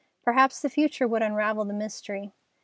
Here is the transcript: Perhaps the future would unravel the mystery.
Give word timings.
Perhaps 0.23 0.63
the 0.63 0.69
future 0.71 1.07
would 1.07 1.21
unravel 1.21 1.63
the 1.63 1.75
mystery. 1.75 2.33